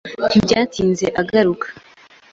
[0.27, 1.67] Ntibyatinze agaruka.